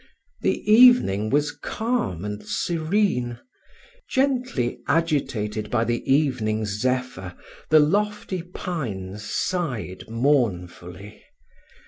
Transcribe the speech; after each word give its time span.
The 0.41 0.59
evening 0.67 1.29
was 1.29 1.51
calm 1.51 2.25
and 2.25 2.43
serene: 2.43 3.37
gently 4.09 4.79
agitated 4.87 5.69
by 5.69 5.83
the 5.83 6.01
evening 6.11 6.65
zephyr, 6.65 7.35
the 7.69 7.79
lofty 7.79 8.41
pines 8.41 9.21
sighed 9.23 10.09
mournfully. 10.09 11.21